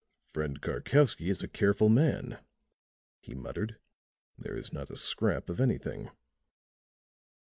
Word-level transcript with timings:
"Friend 0.33 0.59
Karkowsky 0.59 1.29
is 1.29 1.43
a 1.43 1.47
careful 1.47 1.87
man," 1.87 2.39
he 3.19 3.35
muttered. 3.35 3.77
"There 4.35 4.57
is 4.57 4.73
not 4.73 4.89
a 4.89 4.97
scrap 4.97 5.47
of 5.47 5.61
anything." 5.61 6.09